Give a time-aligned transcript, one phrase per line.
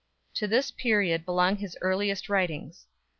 [0.33, 2.87] To this period belong his earliest writings.